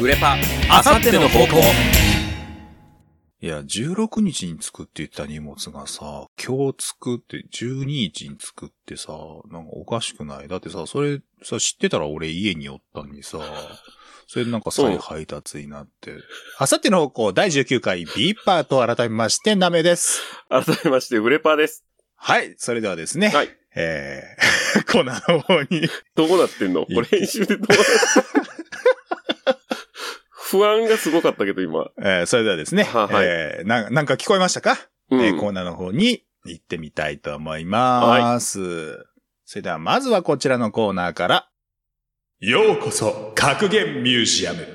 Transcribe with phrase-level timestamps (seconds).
[0.00, 0.36] 売れパ、
[0.68, 1.60] あさっての方向。
[3.40, 9.12] いや、16日に作って言った荷物がさ、今日作って12日に作ってさ、
[9.50, 10.48] なんかおかしくない？
[10.48, 13.38] だってさ、それさ、知ってたら俺家におったのにさ、
[14.26, 16.14] それでなんか再配達になって。
[16.58, 20.20] あさっての方向第19回ビーパーと改めまして、ナメです。
[20.48, 21.84] 改めまして、売れパーです。
[22.16, 23.28] はい、それではですね。
[23.28, 23.48] はい。
[23.76, 25.88] えー、 コーナーの方に。
[26.16, 26.84] どうなってんの？
[26.86, 27.74] これ編集でどうなって
[30.50, 31.90] 不安がすごかったけど、今。
[31.98, 32.82] えー、それではですね。
[32.84, 34.76] ははいえー、な、なんか聞こえましたか、
[35.10, 39.06] うんえーコーナーの方に行ってみたいと思います。
[39.46, 41.48] それではまずはこちらのコーナーから。
[42.40, 44.66] ようこそ、格言ミュージアム。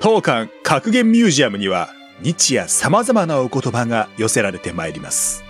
[0.00, 1.90] 当館格言ミュージアムには、
[2.22, 5.44] 日夜様々なお言葉が寄せられてまいります。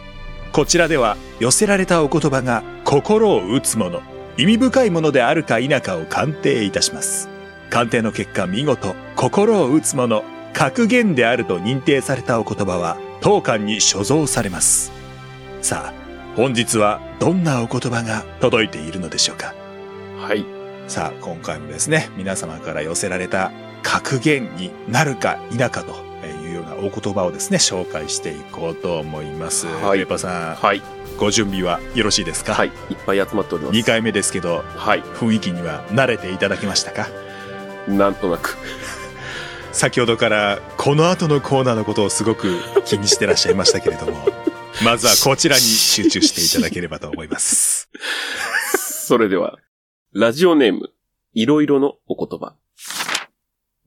[0.52, 4.02] こちらでは寄せられたお言葉が心を打つもの、
[4.37, 7.40] 意味深いものであるか否かを鑑定いたします。
[7.71, 14.90] 鑑定の結果見事心を打つもの格言であると認定されたお言葉は当館に所蔵されます
[15.63, 19.54] さあ本日はどんなお言葉が届いているのでしょうか？
[20.18, 20.45] はい。
[20.88, 25.93] さあ今回もですね皆様から寄せられた格言になるか否かと
[26.26, 30.82] いうようなお言葉をですね紹介していこうと思います、はいペーパーさんはい。
[31.18, 32.68] ご準備はよろしいですか、はい。
[32.68, 33.79] いっぱい集まっております。
[33.79, 35.02] 2回目ですけどはい。
[35.02, 37.09] 雰囲気には慣れていただけましたか？
[37.96, 38.57] なんとなく。
[39.73, 44.27] 先ほどからこの後のコーナーのことをすごく気にしてらっしゃいましたけれども、
[44.85, 47.88] まずはこちらに集中していただければと思います。
[49.07, 49.59] それでは、
[50.13, 50.91] ラジオネーム、
[51.35, 52.57] いろいろのお言葉。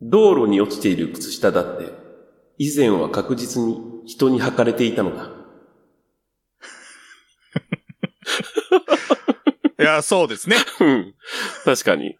[0.01, 1.91] 道路に落ちている靴下だって、
[2.57, 5.29] 以前は確実に人に履かれていたのだ。
[9.79, 10.57] いや、そうですね。
[10.79, 11.13] うん。
[11.65, 12.17] 確かに。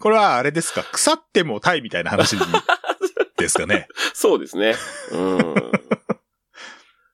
[0.00, 0.82] これはあれですか？
[0.82, 2.36] 腐ってもタイみたいな話
[3.36, 3.88] ですかね？
[4.14, 4.74] そうですね。
[5.12, 5.54] うん。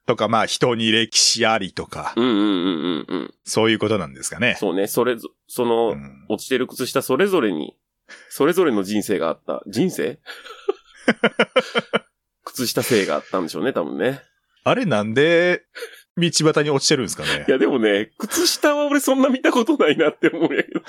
[0.05, 3.33] とか、まあ人に歴史ありとか、うんうんうんうんうん。
[3.43, 4.55] そういうことなんですかね？
[4.59, 4.87] そうね。
[4.87, 7.75] それぞ、その、うん落ちてる靴下それぞれに、
[8.29, 9.61] それぞれの人生があった。
[9.67, 10.19] 人生？
[12.45, 14.21] 靴下性があったんでしょうね、多分ね。
[14.63, 15.63] あれなんで
[16.17, 17.45] 道端に落ちてるんですかね？
[17.47, 20.81] いや、でもね、靴下は俺そんな見たことないなって思うんやけど。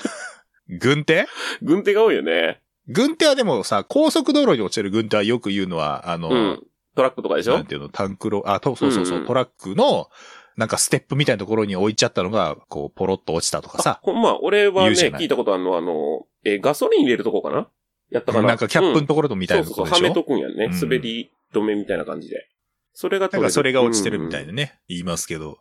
[0.69, 1.27] 軍手？
[1.61, 2.61] 軍手が多いよね。
[2.87, 6.63] 軍手はでもさ、高速道路に落ちてる軍手はよく言うのは、あの、うん。
[6.95, 7.53] トラックとかでしょ？
[7.53, 10.09] なんていうの、タンクロ、あ、とそうそうそう、うんうんトラックの、
[10.57, 17.67] なんかステップみたいなところに置いちゃったのが、こう、ポロッと落ちたとかさ、ほんま、俺はね、聞いたことあるのは、あの、え、ガソリン入れるとこかな？
[18.09, 18.49] やったかな？
[18.49, 20.65] なんかキャップのところとみたいなそうそうそう、ところでしょ、はめとくんやんね。
[20.65, 22.47] うん滑り止めみたいな感じで。
[22.93, 24.47] それがなんかそれが落ちてるみたいで。
[24.47, 25.59] でね、言いますけど、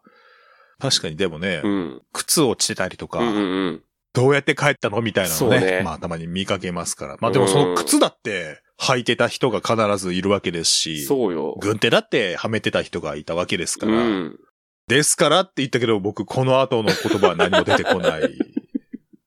[0.81, 2.03] 確かにでもね、うんうん。
[2.13, 3.83] 靴落ちてたりとか、うんうんうん。
[4.13, 5.01] どうやって帰ったの？
[5.03, 7.17] みたいなのねそうねまあたまに見かけますから。
[7.21, 11.57] まあでもその靴だって履いてた人が必ずいるわけですし、そうよ。
[11.61, 14.39] 軍手だってはめてた人がいたわけですから、うん。
[14.87, 18.39] ですからって言ったけど、僕、この後の言葉は何も出てこない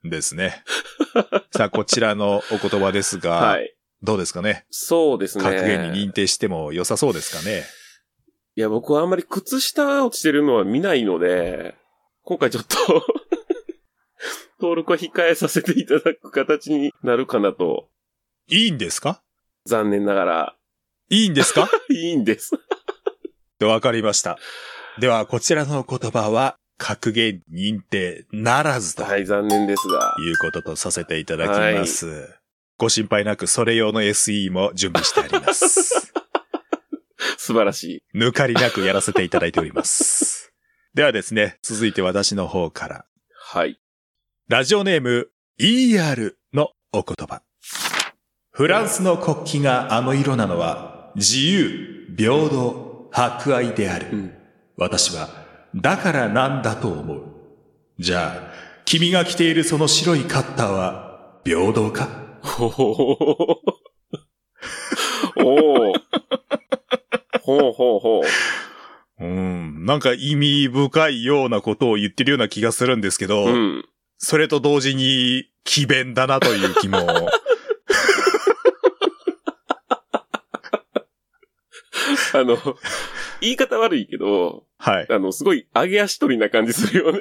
[0.04, 0.64] ですね。
[1.56, 3.76] さあ、こちらのお言葉ですが、はい。
[4.02, 4.66] どうですかね？
[4.72, 5.44] そうですね。
[5.44, 7.64] 格言に認定しても良さそうですかね？
[8.56, 11.76] いや、僕はあんまり靴下落ちてるのは見ないので、
[12.24, 12.76] 今回ちょっと、
[14.62, 17.90] 登録は控えさせていただく形になるかなと、
[18.48, 19.22] いいんですか？
[19.66, 20.56] 残念ながら、
[21.10, 21.70] いいんですか？
[21.90, 22.52] いいんです。
[23.62, 24.38] わかりました。
[25.00, 30.16] では、こちらのお言葉は、格言認定ならずとはい、残念ですが。
[30.26, 32.28] いうこととさせていただきます。
[32.78, 36.12] ご心配なく、それ用の SE も準備してあります。
[37.38, 38.18] 素晴らしい。
[38.18, 40.52] 抜かりなくやらせていただいております。
[40.96, 43.06] ではですね、続いて私の方から。
[43.36, 43.80] はい。
[44.52, 45.30] ラジオネーム
[45.62, 47.42] ER のお言葉。
[48.52, 54.08] フランスの国旗があの色なのは自由、平等、博愛である。
[54.12, 54.34] うん。
[54.76, 55.30] 私は
[55.74, 57.24] だからなんだと思う。
[57.98, 58.54] じゃあ、
[58.84, 62.10] 君が着ているその白いカッターは平等か？
[62.44, 63.62] ほほほほ。
[65.38, 66.02] おー
[67.42, 69.24] ほうほうほう。
[69.24, 73.86] うん、なんか意味深いようなことを言ってるような気がするんですけど、うん。
[74.24, 77.00] それと同時に、奇弁だなという気も。
[82.34, 82.58] あの、
[83.42, 85.08] 言い方悪いけど、はい。
[85.10, 87.20] あの、すごい上げ足取りな感じするよね。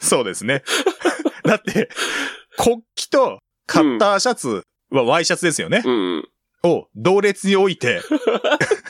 [0.00, 0.62] そうですね。
[1.44, 1.88] だって、
[2.56, 5.82] 国旗とカッターシャツはワイシャツですよね。
[5.84, 6.28] うん。
[6.64, 8.00] を同列に置いて、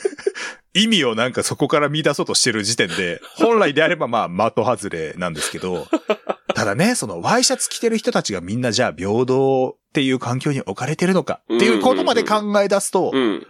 [0.73, 5.87] 意味をなんかそこから見出そうとしてる時点で、 本来であればまあ的外れなんですけど、
[6.55, 13.47] ただね、そのワイシャツ着てる人たちがみんなじゃあ平等っていう環境に置かれてるのかっていうことまで考え出すと、うん。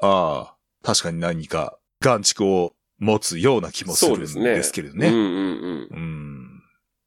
[0.00, 5.08] ああ、確かに何か眼蓄を持つような気もするんですけれどね。
[5.08, 5.88] うんうんうん。
[5.90, 6.32] うん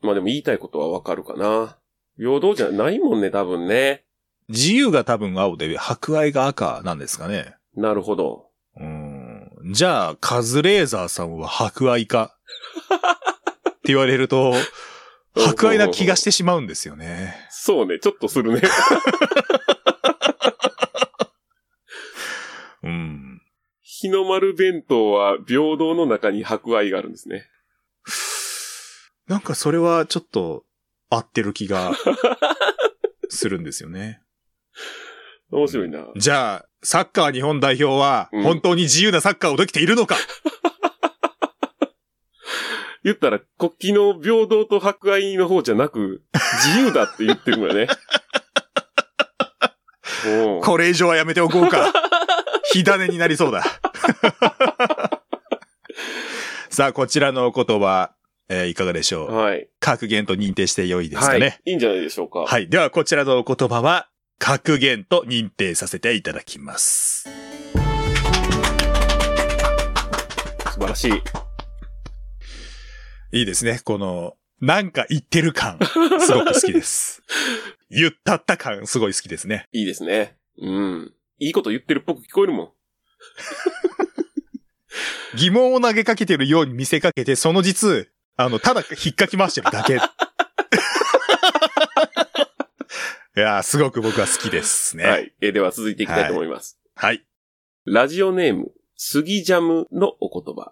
[0.01, 1.77] まあでも言いたいことはわかるかな。
[2.17, 4.05] 平等じゃないもんね、多分ね。
[4.47, 7.55] 自由が多分青で、博愛が赤なんですかね。
[7.75, 8.44] なるほど。
[9.65, 9.73] うん。
[9.73, 12.37] じゃあ、カズレーザーさんは博愛か？
[13.69, 14.53] って言われると、
[15.35, 17.35] 博愛な気がしてしまうんですよね。
[17.49, 18.61] そうね、ちょっとするね。
[22.83, 23.41] うん。
[23.81, 27.49] 日の丸弁当は平等の中に博愛があるんですね。
[29.27, 30.65] なんかそれはちょっと
[31.09, 31.93] 合ってる気が
[33.29, 34.21] するんですよね。
[35.51, 36.05] 面白いな。
[36.15, 40.15] じゃあ、サッカー日本代表はうん本当に自由なサッカーをできているのか、
[43.03, 46.23] 言ったら国旗の平等と博愛の方じゃなく、
[46.65, 47.87] 自由だって言ってるのよね。
[50.63, 51.93] これ以上はやめておこうか。
[52.73, 53.63] 火種になりそうだ。
[56.69, 58.11] さあ、こちらのお言葉、
[58.49, 59.33] えーいかがでしょう？
[59.35, 59.69] はい。
[59.79, 61.61] 格言と認定して良いですかはいね。。
[61.65, 62.39] いいんじゃないでしょうか。
[62.39, 62.67] はい。
[62.69, 67.29] では、こちらのお言葉は、格言と認定させていただきます。
[70.71, 71.11] 素晴らしい。
[73.31, 73.79] いいですね。
[73.83, 75.79] この、なんか言ってる感、
[76.19, 77.21] すごく好きです。
[77.89, 79.67] 言ったった感、すごい好きですね。
[79.71, 80.37] いいですね。
[80.61, 81.13] うん。
[81.39, 82.71] いいこと言ってるっぽく聞こえるもん。
[85.37, 89.99] 疑問を投げかけてるように見せかけて、その実、あの、ただ引っかき回してるだけ。
[93.37, 95.03] いやー、すごく僕は好きですね。
[95.03, 95.33] はい。
[95.41, 96.79] えーでは続いていきたいと思います。
[96.95, 97.21] はい。
[97.83, 100.71] ラジオネーム、杉ジャムのお言葉。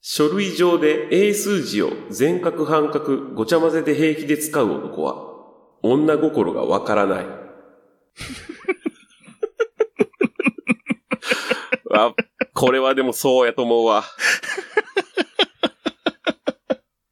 [0.00, 5.34] 書類上で英数字を全角半角ごちゃ混ぜで平気で使う男は、
[5.82, 7.26] 女心がわからない。
[11.92, 12.14] あ、
[12.54, 14.02] これはでもそうやと思うわ。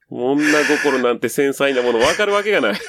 [0.09, 2.81] 女心なんて繊細なものわかるわけがない。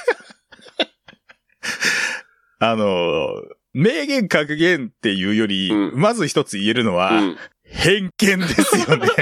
[2.70, 3.30] あのー、
[3.74, 7.36] 名言格言っていうより、うんまず一つ言えるのは、うん。
[7.64, 9.08] 偏見ですよね。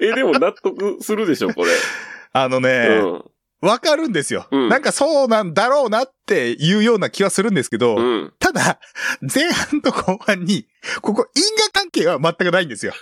[0.00, 1.70] え、でも納得するでしょ、これ。
[2.32, 3.24] あのね、うん。
[3.62, 8.32] わかるんですよ、うんなんかそうなんだろうなっていうような気はするんですけど、うん。
[8.38, 8.78] ただ、
[9.22, 10.66] 前半と後半に、
[11.00, 12.92] ここ因果関係は全くないんですよ。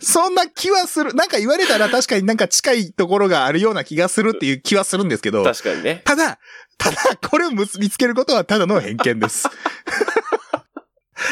[0.00, 1.14] そんな気はする。
[1.14, 6.02] なんか言われたら確かになんか近いところがあるような気がするっていう気はするんですけど、確かにね。
[6.04, 6.38] ただ、
[6.78, 6.96] ただ、
[7.28, 9.46] これを結びつけることはただの偏見です。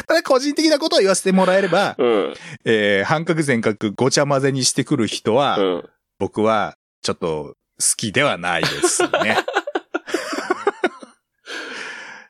[0.06, 2.34] ただ、個人的なことを言わせてもらえれば、うん。
[2.64, 5.88] えー、半角全角ごちゃ混ぜにしてくる人は、うん。
[6.18, 9.38] 僕は、ちょっと、好きではないですね。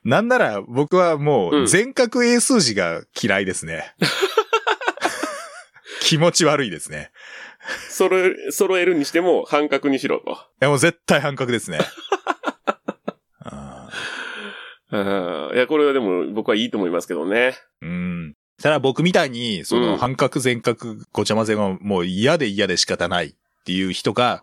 [0.05, 3.95] なんなら、僕はもうんう、全角英数字が嫌いですね。
[6.01, 7.11] 気持ち悪いですね。
[7.91, 10.31] 揃え、揃えるにしても半角にしろと。
[10.31, 11.79] いや、もう絶対半角ですね。
[13.45, 13.89] あ
[14.91, 15.57] うん。
[15.57, 17.57] いや、これはでも僕はいいと思いますけどね。
[17.83, 18.35] ーうん。
[18.63, 24.43] ただ僕みたいに、そうんの、半角全角ごちゃ混ぜがもう嫌で嫌で仕方ないっていう人が、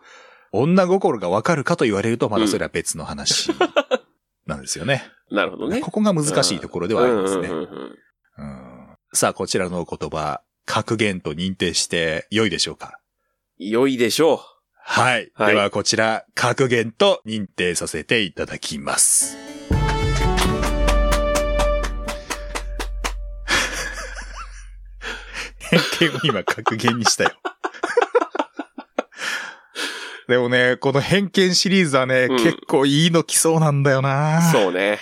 [0.52, 3.52] 女心がわかるかと言われると、まだそれは別の話
[4.48, 5.04] なんですよね。
[5.32, 5.82] なるほどね。
[5.82, 7.48] ここが難しいところではありますね。
[7.50, 8.76] うんうんうんうんうん
[9.14, 13.00] さあ、こちらのお言葉、格言と認定して良いでしょうか？
[13.58, 14.42] 良いでしょ
[14.74, 15.32] はい。
[15.34, 19.38] はいでは、こちら、格言と認定させていただきます。
[25.58, 25.80] 偏
[26.10, 27.32] 見を今格言にしたよ。
[30.28, 34.52] でもね、この偏見シリーズはね、うん結構いいの来そうなんだよなう。
[34.52, 35.00] そうね。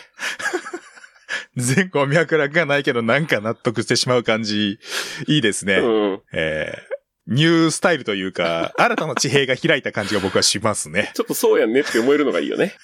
[1.55, 4.79] 前後脈絡がないけどなんか納得してしまう感じ、
[5.27, 5.75] いいですね。
[5.75, 6.22] うん。
[6.33, 6.93] えー
[7.25, 11.12] ニュースタイルというか、新たな地平が開いた感じが僕はしますね。
[11.15, 12.75] ちょっとそうやんねって思えるのがいいよね。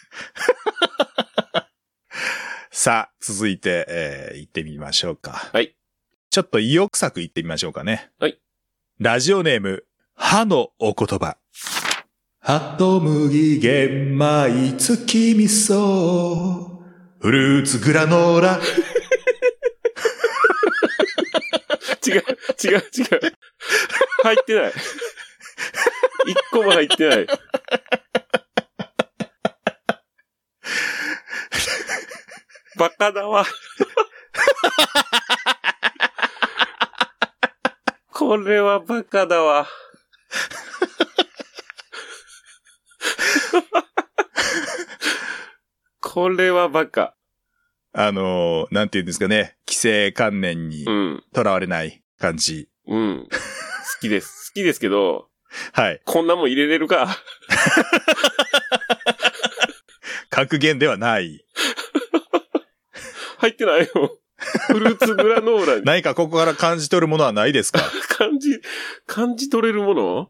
[2.71, 5.49] さあ、続いて、えー行ってみましょうか。
[5.51, 5.75] はい。
[6.29, 8.11] ちょっと意欲作行ってみましょうかね。
[8.17, 8.39] はい。
[8.99, 9.83] ラジオネーム、
[10.15, 11.37] 歯のお言葉。
[12.39, 16.78] ハト麦玄米月味噌。
[17.21, 18.59] フルーツグラノーラ。
[22.07, 22.83] 違う、違う、違う。
[24.23, 24.73] 入ってない。
[26.27, 27.27] 一個も入ってない。
[32.77, 33.45] バカだわ。
[38.13, 39.67] これはバカだわ。
[46.19, 47.15] これはバカ。
[47.93, 49.55] あのー、なんて言うんですかね。
[49.65, 51.23] 規制観念にうん。
[51.33, 52.67] とらわれない感じ。
[52.87, 53.27] うん。
[53.29, 53.37] 好
[54.01, 54.51] きです。
[54.51, 55.29] 好きですけど、
[55.71, 56.01] はい。
[56.03, 57.07] こんなもん入れれるか？
[60.29, 61.45] 格言ではない。
[63.39, 64.19] 入ってないよ。
[64.67, 67.79] フルーツグラノーラに 何かここから感じ取るものはないですか？
[68.17, 68.59] 感じ、
[69.07, 70.29] 感じ取れるもの？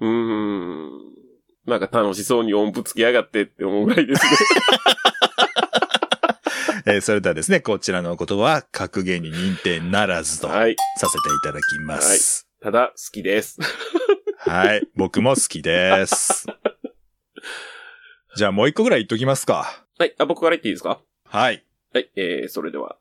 [0.00, 1.12] うーん。
[1.64, 4.32] なんか楽しそうに音符つけやがってって思うぐらいですね。
[6.86, 10.76] えーそれではですね、こちらの言葉は格言に認定ならずとさはい。
[10.96, 12.48] せていただきます。
[12.60, 13.58] ただ、好きです。
[14.38, 14.88] はい。
[14.96, 16.46] 僕も好きです。
[18.36, 19.84] じゃあもう一個ぐらい言っときますか。
[19.98, 20.14] はい。
[20.18, 21.00] あ、僕から言っていいですか？
[21.26, 21.64] はい。
[21.92, 22.10] はい。
[22.16, 22.96] えー、それでは。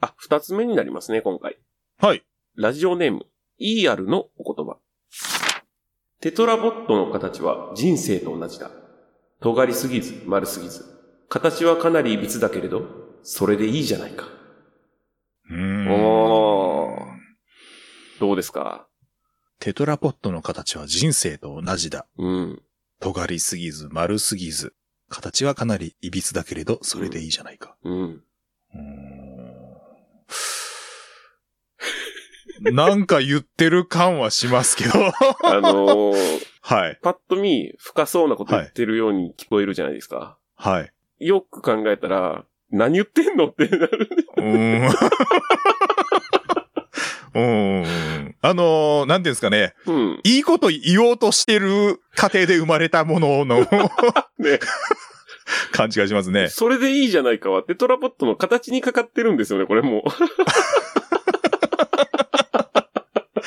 [0.00, 1.58] あ、二つ目になりますね、今回。
[2.00, 2.24] はい。
[2.54, 3.26] ラジオネーム、
[3.60, 4.78] ER のお言葉。
[6.20, 8.70] テトラボットの形は人生と同じだ。
[9.40, 10.84] 尖りすぎず、丸すぎず。
[11.28, 14.26] 形はかなり歪だけれど、それでいいじゃないか。
[15.50, 15.88] うーん
[18.20, 18.86] どうですか？
[19.60, 22.06] テトラポットの形は人生と同じだ。
[22.16, 22.62] うん。
[23.00, 24.74] 尖りすぎず、丸すぎず。
[25.08, 27.76] 形はかなり歪だけれど、それでいいじゃないか。
[27.84, 27.94] うん。
[27.94, 28.78] うー
[32.70, 34.90] んなんか言ってる感はしますけど。
[35.44, 36.98] あのー、 はい。
[37.02, 40.36] パッと見、深そうなこと言ってるように聞こえるじゃないですか。
[40.56, 40.92] はい。
[41.24, 44.08] よく考えたら、何言ってんのってなる。
[44.36, 44.86] うーん。
[44.86, 48.34] うーん。
[48.40, 49.74] あのーなんていうんですかね。
[49.86, 50.20] うん。
[50.24, 53.60] いいこと言おうとしてる過程で生まれたものの
[54.38, 54.60] ね。
[55.72, 56.48] 感じがしますね。
[56.48, 60.04] それでいいじゃないかは、テトラポットの形にかかってるんですよね、これも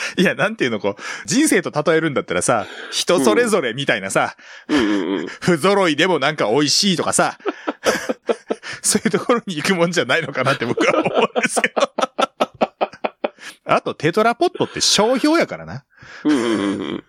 [0.18, 4.36] いや、なんていうの、こう、人生と例えるんだったらさ、人それぞれみたいなさ、
[4.68, 4.76] う。
[4.76, 5.28] うんうんうん。
[5.28, 7.38] 不揃いでもなんか美味しいとかさ、
[8.82, 11.92] そういうところに行くもんじゃないのかなって僕は思うんですけど。
[13.66, 15.86] あと、テトラポットって商標やからな。
[16.26, 17.04] うんうんうんうん。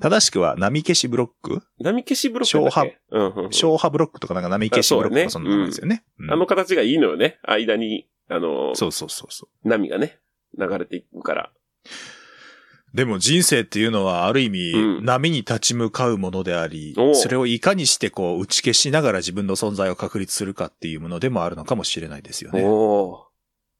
[0.00, 1.62] 正しくは波消しブロック？
[1.78, 3.00] 波消しブロックだっけ？
[3.10, 3.52] うんうんうん。
[3.52, 6.04] 消波ブロックとかなんか波消しブロックとかあそんなもんですよね。
[6.18, 7.38] うんあの形がいいのよね。
[7.42, 9.68] 間に、あの、そうそうそうそう。
[9.68, 10.20] 波がね、
[10.58, 11.52] 流れていくから。
[12.94, 22.62] でも人生っていうのはある意味、うん波に立ち向かうものでありお、うそれをいかにしてこう打ち消しながら自分の存在を確立するかっていうものでもあるのかもしれないですよね。
[22.64, 23.30] おー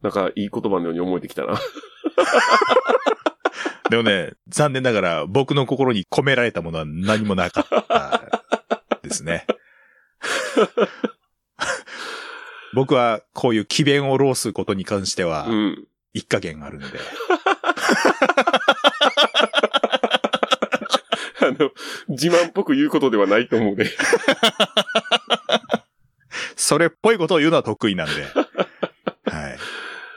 [0.02, 1.61] なんか、いい言葉のように思えてきたな。
[3.90, 8.23] でもね、残念ながら僕の心に込められたものは何もなかった
[9.02, 9.47] ですね。
[12.73, 15.85] 僕はこういう奇弁を浪すことに関してはうん。
[16.12, 16.87] 一加減あるんで。
[21.43, 21.71] あの、
[22.09, 23.87] 自慢っぽく言うことではないと思うね。
[26.57, 28.12] それっぽいことを言うのは得意なんで。
[29.31, 29.59] はい。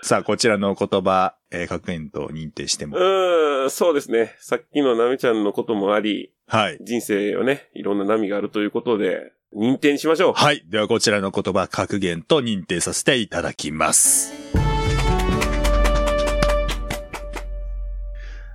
[0.02, 2.98] さあ、こちらの言葉、えー、格言と認定してうも。
[2.98, 4.36] ーん、そうですね。
[4.40, 6.78] さっきのナミちゃんのこともあり、はい。
[6.82, 10.34] 人生をね、いろんな波があるということで、認定にしましょう。
[10.34, 10.64] はい。
[10.68, 14.34] では、こちらの言葉、格言と認定させていただきます。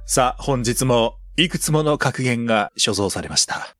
[0.04, 3.76] さあ、本日も、いくつもの格言が所蔵されました。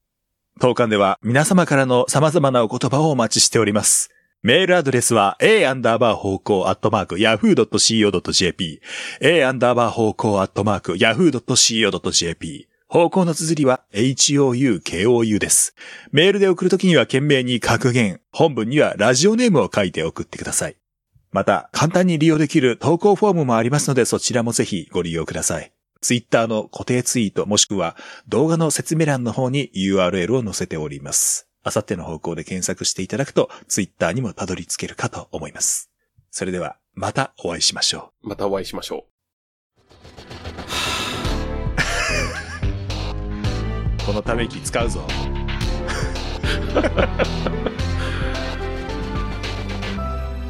[0.61, 4.11] 当館では、皆様からの様々なお言葉をお待ちしております。
[4.43, 8.81] メールアドレスは a アンダーバー方向アットマーク yahoo.co.jp
[9.21, 15.75] a アンダーバー方向アットマーク yahoo.co.jp 方向の綴りは houkou です。
[16.13, 20.77] メールで送るときには懸命に格言、本文にはラジオネームを書いて送ってください。
[21.33, 25.73] また、簡単に利用できる投稿フォームもありますので、そちらもぜひご利用ください。
[26.01, 27.97] ツイッターの固定ツイートもしくは
[28.29, 31.49] 動画の説明欄の方に URL を載せております。
[31.69, 35.91] あさっての方向で検索していただくと、ツイッターにもたどり着けるかと思います。
[36.31, 39.85] それでは、またお会いしましょまたお会いしましょう。
[44.07, 45.07] このため息使うぞ。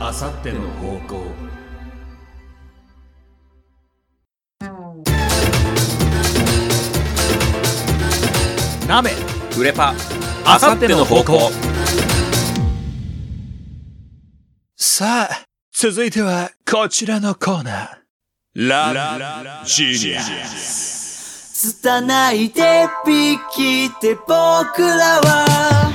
[0.00, 1.48] あさっての方向
[8.88, 9.10] なめ
[9.60, 9.92] 売れパ
[10.46, 11.50] あさっての方向
[14.76, 15.44] さあ、
[15.76, 18.68] 続いてはこちらのコーナー。
[18.68, 21.82] ラ・ジーニアス。
[21.82, 23.38] 拙い手引
[23.90, 25.92] きで僕らは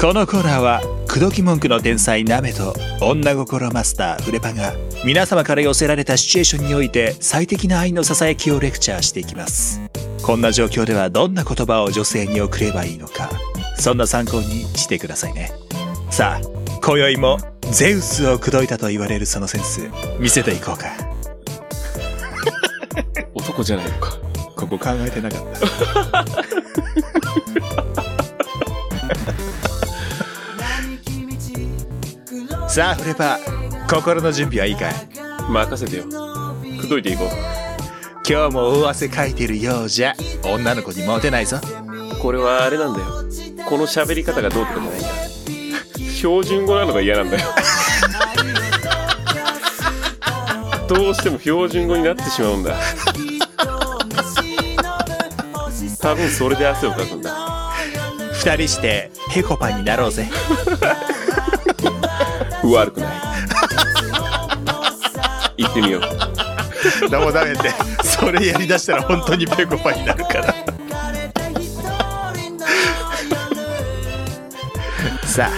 [0.00, 4.72] このコーナーは、口説き文句の天才ナメと女心マスターフレパが
[5.04, 9.82] 皆様から寄せられたシチュエーションにおいて最適な愛の囁きをレクチャーしていきます。
[10.26, 13.30] こんな状況ではどんな言葉を女性に送ればいいのか、
[13.78, 15.52] そんな参考にしてくださいね。
[16.10, 16.46] さあ、
[16.84, 17.38] 今宵も
[17.70, 20.88] ゼウスを口説いたと言われるそのセンス、見せていこうか。
[23.34, 24.18] 男じゃないのか。
[24.56, 25.42] ここ考えてなかっ
[32.60, 32.68] た。
[32.68, 34.94] さあ、フレパー、心の準備はいいかい？
[35.48, 36.04] 任せてよ。
[36.80, 37.30] 口説いていこ
[38.28, 41.58] 今日も大汗かいてるようじゃ、女の子にモテないぞ。
[41.58, 41.60] う。
[42.18, 43.06] これはあれなんだよ。
[43.68, 45.08] この喋り方がどうとかじゃないんだ。
[46.10, 47.44] 標準語なのが嫌なんだよ。
[50.88, 52.74] どうしても標準語になってしまうんだ。
[56.00, 57.32] 多分それで汗をかくんだ。
[58.32, 60.28] 二人して、ペコパになろうぜ。
[62.64, 63.10] 悪くない。
[65.58, 66.45] 行ってみよう。
[67.00, 67.70] でもダメって、
[68.02, 70.54] それやりだしたら本当にペコパになるから。
[75.26, 75.52] さあ、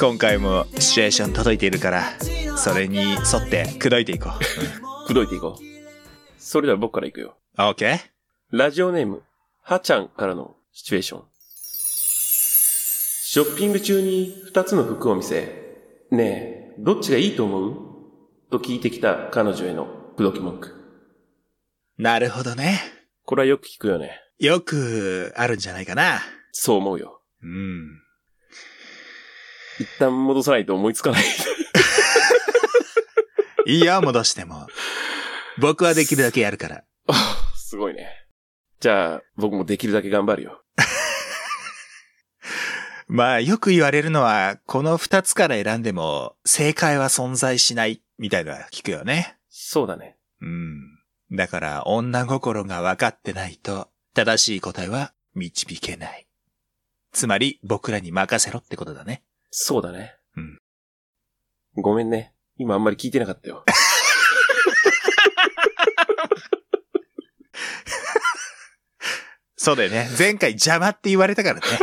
[0.00, 2.02] 今回もシチュエーション届いているから、
[2.56, 4.30] それに沿って口説いていこ
[5.06, 5.62] 口説いていこう。
[6.38, 7.36] それでは僕から行くよ。
[7.58, 7.62] う。
[7.62, 7.98] オッケー
[8.50, 9.22] ラジオネーム、
[9.62, 11.22] はちゃんからのシチュエーション。
[13.30, 15.76] ショッピング中に二つの服を見せ、
[16.10, 17.76] ねえ、どっちがいいと思う？
[18.50, 19.86] と聞いてきた彼女への
[20.18, 20.74] 口説き文句。
[21.96, 22.80] なるほどね。
[23.24, 24.20] これはよく聞くよね。
[24.40, 26.18] よくあるんじゃないかな。
[26.50, 27.22] そう思うよ。
[27.40, 28.00] うん。
[29.78, 31.24] 一旦戻さないと思いつかない。
[33.68, 34.66] いいよ、戻しても。
[35.56, 36.82] 僕はできるだけやるから。
[37.54, 38.08] すごいね。
[38.80, 40.64] じゃあ、僕もできるだけ頑張るよ。
[43.06, 49.37] まあ、よく言われるのは、この二つから選んでも、正解は存在しない、みたいな聞くよね。
[49.70, 50.16] そうだね。
[50.40, 50.98] うん。
[51.30, 56.26] だから、女心が分かってないと、正しい答えは導けない。
[57.12, 59.22] つまり、僕らに任せろってことだね。
[59.50, 60.16] そうだね。
[60.36, 60.58] うん。
[61.82, 62.32] ごめんね。
[62.56, 63.62] 今あんまり聞いてなかったよ。
[69.54, 70.08] そうだよね。
[70.18, 71.66] 前回邪魔って言われたからね。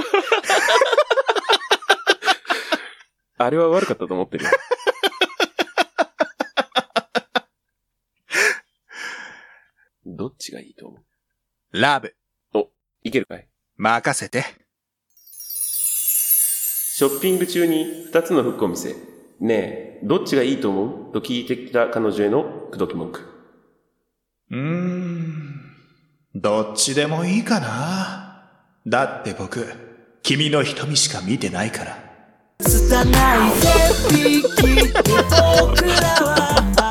[3.37, 4.51] あれは悪かったと思ってるよ。
[10.15, 11.01] どっちがいいと思う？
[11.79, 12.15] ラブ、
[13.03, 13.47] いけるかい？
[13.77, 14.43] 任せて。
[15.27, 18.95] ショッピング中に二つの服を見せ、
[19.41, 21.13] ねえ、どっちがいいと思う？
[21.13, 23.19] と聞いてきた彼女への口説き文句。
[24.51, 25.61] うーん。
[26.33, 28.51] どっちでもいいかな。
[28.87, 29.65] だって僕、
[30.23, 31.97] 君の瞳しか見てないから。
[32.59, 36.84] 拙い僕らは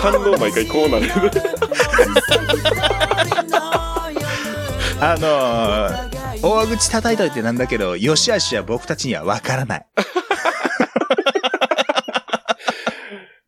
[0.00, 1.06] 反応毎回こうなる。
[5.00, 9.86] あのー、大口叩いといてなんだけど、良し悪しは僕たちにはわからない。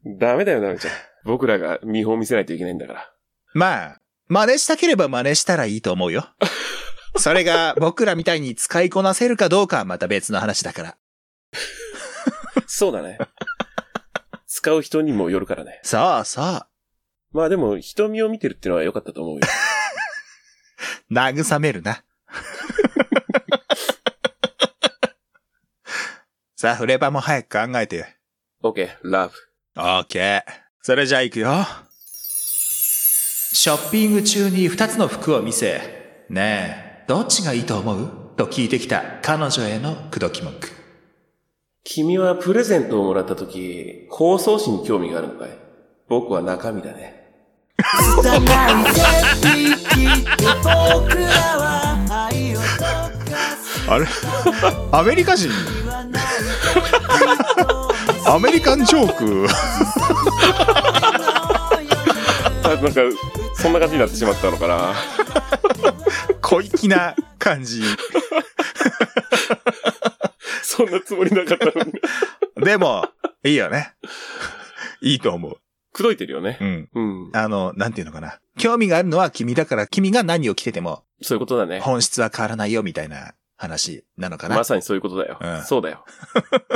[0.19, 0.93] ダメだよ、ダメちゃん。
[1.25, 3.11] 僕らが見本見せないといけないんだから。
[3.55, 6.29] まあ、真似したければ真似したらいいと思うよ。
[7.19, 10.97] それが僕らみたいに使いこなせるかどうかはまた別の話だから。
[12.67, 13.19] そうだね。
[14.53, 15.79] 使う人にもよるからね。
[15.85, 16.67] そうそう。
[17.31, 19.43] まあでも、瞳を見てるってのは良かったと思うよ。
[21.13, 22.03] 慰めるな。
[26.57, 28.07] さあ、フレパも早く考えてよ。
[28.65, 29.31] OK, love.
[29.77, 30.43] オッケー。
[30.83, 31.65] それじゃあ行くよ。
[32.03, 38.35] ショッピング中に二つの服を見せ、ねえ、どっちがいいと思う？
[38.37, 40.80] と聞いてきた彼女への口説き文句。
[41.85, 45.49] 君はプレゼントをもらった時、包装紙に興味があるのかい？
[46.09, 47.17] 僕は中身だね。
[53.89, 54.07] あれ？
[54.93, 55.51] アメリカ人？
[58.27, 59.47] アメリカンジョーク？
[62.63, 63.01] あ、なんか、
[63.55, 64.95] そんな感じになってしまったのかな。
[66.43, 67.83] 小粋な感じ。
[70.81, 71.93] そんなつもりなかったのに。
[72.65, 73.07] でも、
[73.45, 73.93] いいよね。
[75.03, 75.59] いいと思う。
[75.93, 76.57] 口説いてるよね。
[76.61, 76.89] うん。
[76.95, 77.31] うん。
[77.35, 78.41] あの、なんていうのかな。
[78.59, 81.81] 興味があるのは君だから、君が何を着てても、そういうことだね。
[81.81, 84.57] 本質は変わらないよ、みたいな話なのかな。
[84.57, 85.39] まさにそういうことだよ。
[85.41, 86.05] うんそうだよ。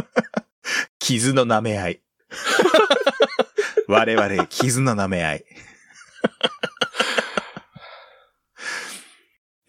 [0.99, 2.03] 傷の舐め合い。
[3.89, 5.45] 我々、傷の舐め合い。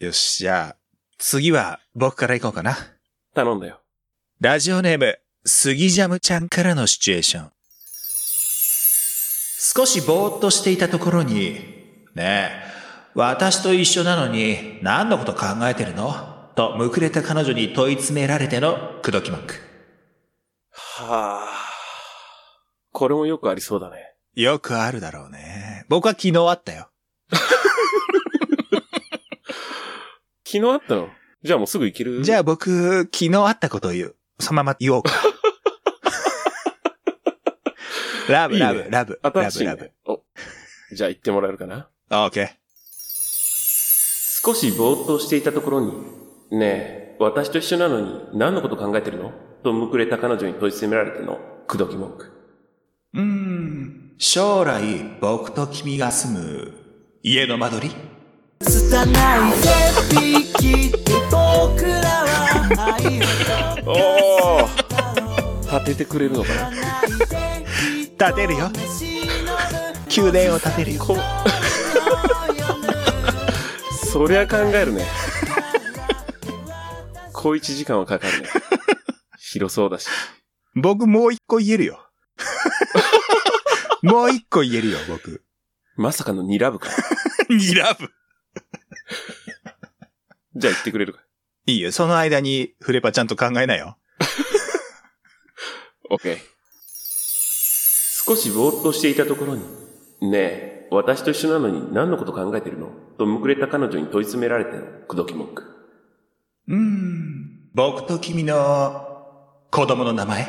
[0.00, 0.76] よし、じゃあ、
[1.18, 2.76] 次は僕から行こうかな。
[3.34, 3.80] 頼んだよ。
[4.38, 7.50] ラジオネーム、杉ジャムちゃんからのシチュエーション。
[9.58, 11.54] 少しぼーっとしていたところに、
[12.14, 12.50] ねえ、
[13.14, 16.50] 私と一緒なのに何のこと考えてるの？
[16.54, 19.54] とむくれた彼女に問い詰められての口説き文句。
[20.70, 21.48] はあ。
[22.92, 24.16] これもよくありそうだね。
[24.34, 25.86] よくあるだろうね。
[25.88, 26.90] 僕は昨日あったよ。
[30.44, 31.08] 昨日あったの？
[31.42, 32.22] じゃあもうすぐ行ける？
[32.22, 34.16] じゃあ僕、昨日あったことを言う。
[34.38, 35.12] そのまま言おうか。
[38.28, 39.92] ラブ、ラブ、ラブ、ラブ、新しいねラブ。
[40.06, 40.22] お。
[40.92, 41.88] じゃあ行ってもらえるかな？
[42.10, 42.48] オッケー。
[44.42, 45.92] 少しぼーっとしていたところに、
[46.50, 46.66] ね
[47.14, 49.32] え、私と一緒なのに何のこと考えてるの？
[49.64, 52.32] とむくれた彼女に問い詰められての口説き文句。
[53.14, 54.12] うーん。
[54.18, 56.72] 将来、僕と君が住む
[57.22, 57.94] 家の間取り？
[58.60, 59.06] 拙い
[61.30, 62.05] 僕ら
[63.86, 64.68] おお
[65.62, 66.70] 立ててくれるのかな？
[68.18, 68.70] 建てるよ。
[70.16, 71.04] 宮殿を建てるよ。
[71.04, 71.16] こ
[74.12, 75.04] そりゃ考えるね。
[77.32, 78.48] 小一時間はかかるね。
[79.38, 80.08] 広そうだし。
[80.74, 82.08] 僕もう一個言えるよ。
[84.02, 85.42] もう一個言えるよ、僕。
[85.96, 86.90] まさかの2ラブか。
[87.48, 88.10] にラブ。
[90.54, 91.25] じゃあ言ってくれるか。
[91.68, 93.96] いいよ、その間にフレパちゃんと考えなよ。
[96.08, 96.38] オッケー。
[98.24, 99.62] 少しぼーっとしていたところに、
[100.30, 102.90] ねえ、私と一緒なのに何のこと考えてるの？
[103.18, 105.64] とむくれた彼女に問い詰められての口説き文句。
[106.68, 107.70] うーん。
[107.74, 109.24] 僕と君の
[109.72, 110.46] 子供の名前？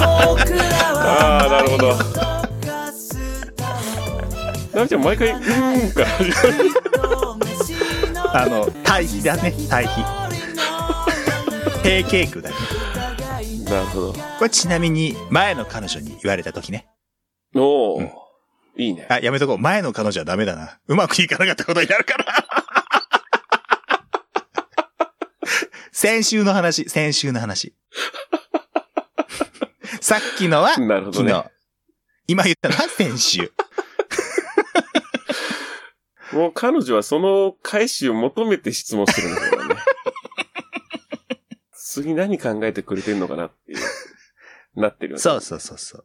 [0.00, 1.94] ああ、なるほど。
[4.74, 6.34] なみちゃん毎回、うーんから始ま
[7.44, 7.47] る。
[8.32, 10.02] あの、対比だね、対比。
[11.82, 12.56] 平ケークだね。
[13.64, 14.12] なるほど。
[14.12, 16.88] これちなみに、前の彼女に言われた時ね。
[17.54, 18.10] おお、うん
[18.76, 19.06] いいね。
[19.10, 19.58] あ、やめとこう。
[19.58, 20.78] 前の彼女はダメだな。
[20.86, 22.24] うまくいかなかったことになるから。
[25.90, 27.74] 先週の話、先週の話。
[30.00, 31.50] さっきのは、なるほどね昨日。
[32.28, 33.52] 今言ったのは先週。
[36.32, 39.74] もう彼女はその返しを求めて質問してるんだからね。
[41.72, 43.78] 次何考えてくれてんのかなっていう、
[44.74, 45.22] なってるよね。
[45.22, 46.04] そうそうそうそう。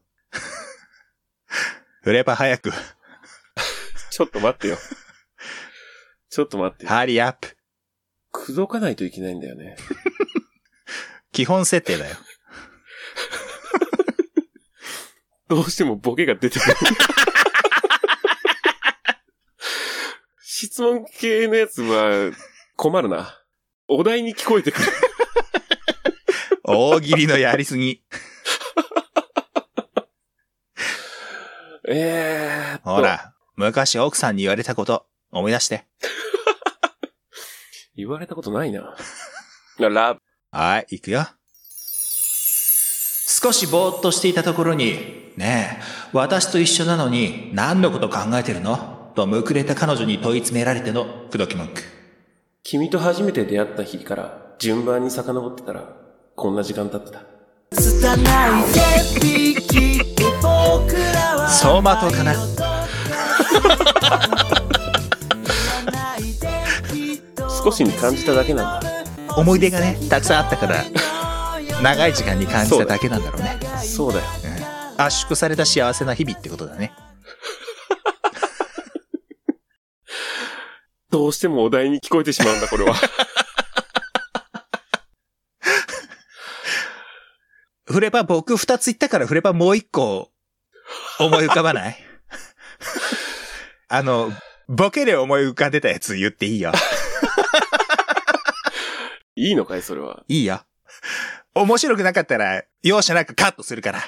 [2.02, 2.72] フレパ早く。
[4.12, 4.78] ちょっと待ってよ。
[6.30, 6.90] ちょっと待ってよ。
[6.90, 7.58] ハリーアップ。
[8.32, 9.76] 口説かないといけないんだよね。
[11.32, 12.16] 基本設定だよ。
[15.48, 16.76] どうしてもボケが出てくる。
[20.74, 22.32] 質問系のやつは
[22.76, 23.40] 困るな。
[23.88, 24.88] お題に聞こえてくる。
[26.64, 28.02] 大喜利のやりすぎ。
[31.88, 32.90] えーっと。
[32.90, 33.02] ほ。
[33.02, 35.86] ら、昔奥さんに言われたこと、思い出して。
[37.96, 38.98] 言われたことないな。
[39.78, 40.22] ラブ。
[40.50, 41.28] はい、行くよ。
[43.28, 45.84] 少しぼーっとしていたところに、ねえ、
[46.14, 48.93] 私と一緒なのに何のこと考えてるの？
[49.16, 51.82] とむくれた彼女に問い詰められての口説き文句。
[52.64, 55.88] 君と初めて出会った日から順番に遡ってたら、
[56.36, 57.22] こんな時間経ってた。
[57.72, 60.04] 拙いで
[60.42, 62.34] 僕らは走馬灯かな
[67.64, 68.90] 少しに感じただけなんだ。
[69.38, 70.84] 思い出がね、たくさんあったから、
[71.82, 73.60] 長い時間に感じただけなんだろうね。
[73.84, 74.26] そうだよ。
[74.46, 74.54] うん
[74.96, 76.94] 圧縮された幸せな日々ってことだね。
[81.14, 82.96] どうしてもお題に聞こえてしまうんだ、これは。
[87.86, 90.32] フレパ僕二つ言ったからフレパもう一個
[91.20, 91.98] 思い浮かばない？
[93.90, 94.34] あの、
[94.68, 96.72] ボケで思い浮かんでたやつ言っていいよ。
[99.36, 100.24] いいのかい、それは。
[100.28, 100.66] いいよ。
[101.54, 104.02] 面白くなかったら容赦なくカットするから。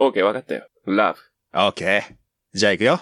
[0.00, 0.66] オーケー、わかったよ。
[0.86, 1.20] ラブ。
[1.52, 2.14] オッケー。
[2.52, 3.00] じゃあ行くよ。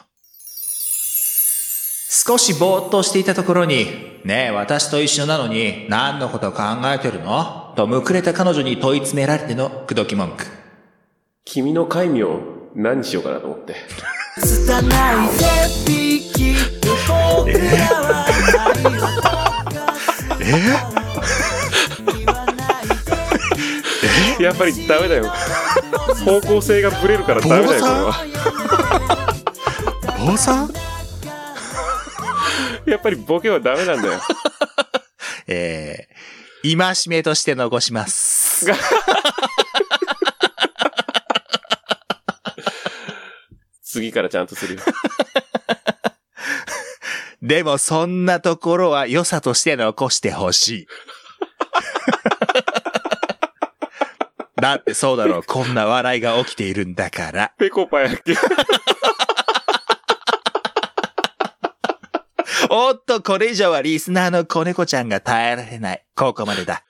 [2.15, 7.73] 少しぼーっとしていたところに、ねえ、私と一緒なのに何のこと考えてるの？
[7.75, 10.45] とむくれた彼女に問い詰められての口説き文句。
[11.47, 12.27] 君の戒名、
[12.75, 13.77] 何にしようかなと思って。
[14.37, 22.89] 拙い線引きで僕らは愛を溶かすだろう言わない
[24.37, 25.33] でやっぱりダメだよ。
[26.27, 28.13] 方向性がブレるからダメだよ、これは。
[30.27, 30.82] 坊さん？
[32.87, 34.21] やっぱりボケはダメなんだよ。
[35.47, 38.67] えー、今しめとして残します。
[43.83, 44.81] 次からちゃんとするよ。
[47.43, 50.87] でもそんなところは良さとして残してほしい。
[54.61, 57.53] だってそうだろう、こんな笑いが起きているんだから。
[57.59, 58.37] ペコパやっけ
[62.75, 66.07] おっと、これ以上はリスナーの子猫ちゃんが耐えられない。
[66.17, 66.83] ここまでだ。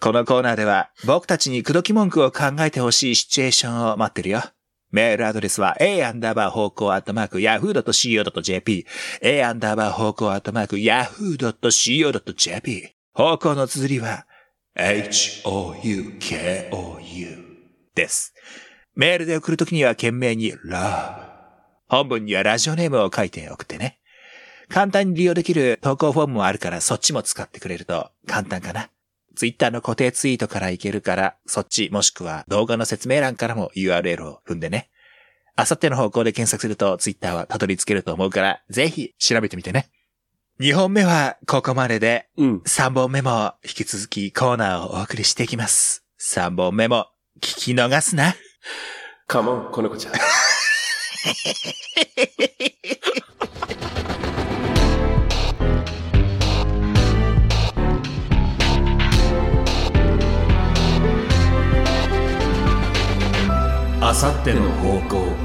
[0.00, 4.42] このコーナーでは、僕たちに口説き文句を考えてほしいシチュエーションを待ってるよ。
[4.90, 8.86] メールアドレスは a アンダーバー方向アットマーク yahoo.co.jp
[9.22, 14.26] a アンダーバー方向アットマーク yahoo.co.jp 方向の綴りは
[14.74, 15.44] h-o-u-k-o-u
[17.94, 18.34] です。
[18.96, 21.30] メールで送るときには懸命に love
[21.86, 23.99] 本文にはラジオネームを書いて送ってね。
[24.70, 28.88] 簡単に利用できる投稿フォームもあるからそっちも使ってくれると簡単かな。
[29.34, 34.90] ツイッターの固定ツイートからいけるから、そっちもしくは動画の説明欄からも URL を踏んでね。
[35.56, 39.88] あさっての方向で検索するとツイッターはたどり着けると思うから、ぜひ調べてみてね。
[40.60, 42.58] 2本目はここまでで、うん。
[42.58, 46.04] 3本目も引き続きコーナーをお送りしていきます。
[46.20, 47.06] 3本目も
[47.40, 48.34] 聞き逃すな。
[49.26, 50.14] カモン、子猫ちゃん。
[64.10, 65.39] あさっての方向